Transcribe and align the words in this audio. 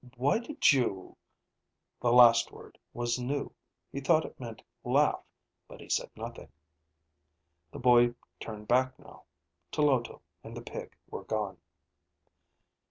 "Why 0.17 0.39
did 0.39 0.73
you?" 0.73 1.15
(The 2.01 2.11
last 2.11 2.51
word 2.51 2.79
was 2.91 3.19
new. 3.19 3.53
He 3.91 4.01
thought 4.01 4.25
it 4.25 4.39
meant 4.39 4.63
laugh, 4.83 5.19
but 5.67 5.79
he 5.79 5.89
said 5.89 6.09
nothing.) 6.15 6.47
The 7.71 7.77
boy 7.77 8.15
turned 8.39 8.67
back 8.67 8.97
now. 8.97 9.25
Tloto 9.71 10.23
and 10.43 10.57
the 10.57 10.63
pig 10.63 10.95
were 11.11 11.23
gone. 11.23 11.57